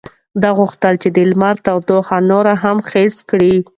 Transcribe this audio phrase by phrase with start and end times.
[0.41, 3.55] ده غوښتل چې د لمر تودوخه نوره هم حس کړي.